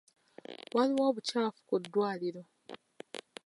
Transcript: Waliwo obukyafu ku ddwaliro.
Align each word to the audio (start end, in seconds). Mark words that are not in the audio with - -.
Waliwo 0.75 1.03
obukyafu 1.09 1.59
ku 1.69 1.75
ddwaliro. 1.81 2.41